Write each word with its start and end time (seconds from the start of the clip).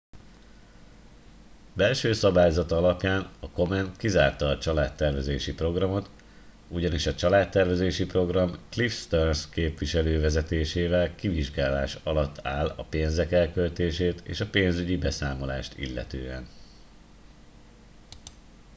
belső 1.73 2.13
szabályzata 2.13 2.77
alapján 2.77 3.31
a 3.39 3.49
komen 3.51 3.91
kizárta 3.97 4.47
a 4.47 4.57
családtervezési 4.57 5.53
programot 5.53 6.09
ugyanis 6.67 7.05
a 7.07 7.15
családtervezési 7.15 8.05
program 8.05 8.51
cliff 8.69 8.91
stearns 8.91 9.49
képviselő 9.49 10.19
vezetésével 10.19 11.15
kivizsgálás 11.15 11.95
alatt 12.03 12.45
áll 12.47 12.67
a 12.67 12.83
pénzek 12.83 13.31
elköltését 13.31 14.21
és 14.27 14.39
a 14.39 14.49
pénzügyi 14.49 14.97
beszámolást 14.97 15.77
illetően 15.77 16.47